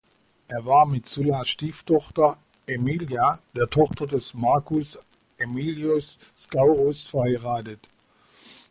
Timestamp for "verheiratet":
7.05-7.87